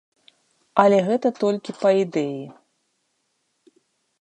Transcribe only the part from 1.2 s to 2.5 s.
толькі па ідэі.